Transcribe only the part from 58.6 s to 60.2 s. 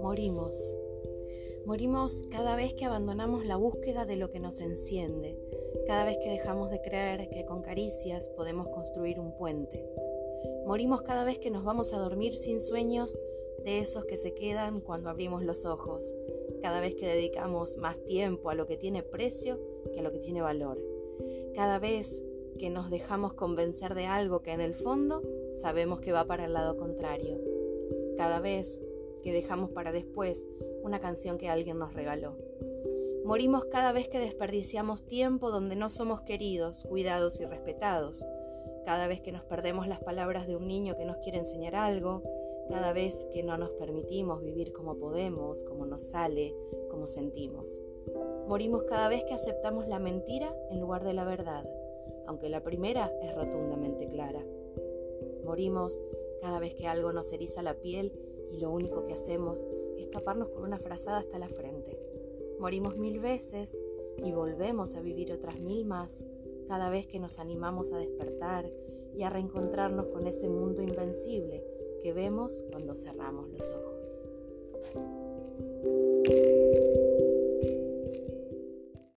único que hacemos es